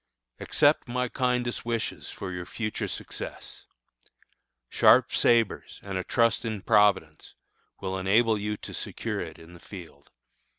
[0.39, 3.67] Accept my kindest wishes for your future success.
[4.67, 7.35] Sharp sabres and a trust in Providence
[7.81, 10.09] will enable you to secure it in the field.